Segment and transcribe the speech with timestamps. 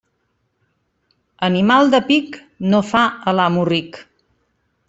[1.49, 2.39] Animal de pic
[2.73, 4.05] no fa a l'amo ric.